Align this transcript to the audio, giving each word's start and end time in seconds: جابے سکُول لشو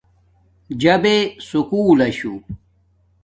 جابے 0.81 1.15
سکُول 1.47 1.91
لشو 1.99 2.33